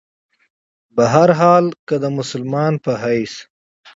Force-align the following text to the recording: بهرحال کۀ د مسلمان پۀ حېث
بهرحال 0.95 1.65
کۀ 1.87 1.95
د 2.03 2.05
مسلمان 2.17 2.73
پۀ 2.83 2.93
حېث 3.01 3.33